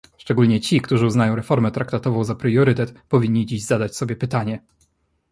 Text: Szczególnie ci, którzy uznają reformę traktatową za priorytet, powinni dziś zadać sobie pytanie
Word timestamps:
Szczególnie 0.17 0.61
ci, 0.61 0.81
którzy 0.81 1.05
uznają 1.05 1.35
reformę 1.35 1.71
traktatową 1.71 2.23
za 2.23 2.35
priorytet, 2.35 2.93
powinni 3.09 3.45
dziś 3.45 3.63
zadać 3.63 3.95
sobie 3.97 4.15
pytanie 4.15 4.59